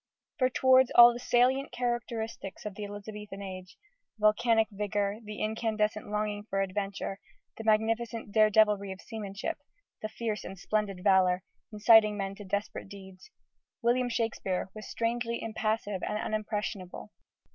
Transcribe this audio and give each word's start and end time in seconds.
For 0.39 0.49
towards 0.49 0.91
all 0.95 1.13
the 1.13 1.19
salient 1.19 1.71
characteristics 1.71 2.65
of 2.65 2.73
the 2.73 2.85
Elizabethan 2.85 3.43
age, 3.43 3.77
the 4.17 4.21
volcanic 4.23 4.67
vigour, 4.71 5.19
the 5.23 5.39
incandescent 5.43 6.07
longing 6.09 6.45
for 6.49 6.59
adventure, 6.59 7.19
the 7.57 7.63
magnificent 7.63 8.31
dare 8.31 8.49
devilry 8.49 8.91
of 8.91 8.99
seamanship, 8.99 9.59
the 10.01 10.09
fierce 10.09 10.43
and 10.43 10.57
splendid 10.57 11.03
valour, 11.03 11.43
inciting 11.71 12.17
men 12.17 12.33
to 12.33 12.43
desperate 12.43 12.89
deeds, 12.89 13.29
William 13.83 14.09
Shakespeare 14.09 14.71
was 14.73 14.89
strangely 14.89 15.39
impassive 15.39 16.01
and 16.01 16.17
unimpressionable. 16.17 17.11